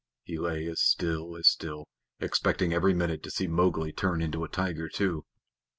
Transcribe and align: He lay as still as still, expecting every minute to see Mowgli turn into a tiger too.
He 0.23 0.39
lay 0.39 0.65
as 0.65 0.81
still 0.81 1.37
as 1.37 1.47
still, 1.47 1.85
expecting 2.19 2.73
every 2.73 2.95
minute 2.95 3.21
to 3.21 3.29
see 3.29 3.45
Mowgli 3.45 3.91
turn 3.93 4.19
into 4.19 4.43
a 4.43 4.49
tiger 4.49 4.89
too. 4.89 5.25